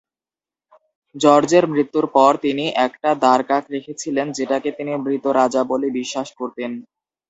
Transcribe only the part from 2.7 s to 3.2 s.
একটা